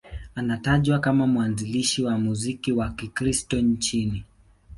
Anatajwa 0.35 0.99
kama 0.99 1.27
mwanzilishi 1.27 2.03
wa 2.03 2.17
muziki 2.17 2.71
wa 2.71 2.89
Kikristo 2.89 3.59
nchini. 3.61 4.23